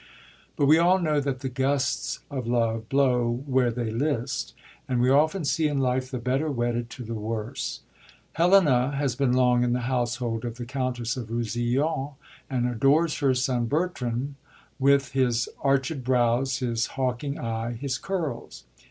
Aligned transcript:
But 0.55 0.65
we 0.65 0.79
all 0.79 0.97
know 0.97 1.19
that 1.21 1.41
the 1.41 1.47
gusts 1.47 2.21
of 2.31 2.47
love 2.47 2.89
blow 2.89 3.43
where 3.45 3.69
they 3.69 3.91
list; 3.91 4.55
and 4.89 4.99
we 4.99 5.11
often 5.11 5.45
see 5.45 5.67
in 5.67 5.77
life 5.77 6.09
the 6.09 6.17
better 6.17 6.49
wedded 6.49 6.89
to 6.89 7.03
the 7.03 7.13
worse. 7.13 7.81
Helena 8.33 8.95
has 8.95 9.15
been 9.15 9.33
long 9.33 9.63
in 9.63 9.73
the 9.73 9.81
household 9.81 10.43
of 10.43 10.57
the 10.57 10.65
Countess 10.65 11.17
of 11.17 11.29
Rousillon, 11.29 12.15
and 12.49 12.67
adores 12.67 13.19
her 13.19 13.35
son 13.35 13.67
Bertram, 13.67 14.37
with" 14.79 15.11
his 15.11 15.47
arched 15.61 16.03
brows, 16.03 16.57
his 16.57 16.87
hawking 16.97 17.37
eye, 17.37 17.73
his 17.73 17.99
curls." 17.99 18.63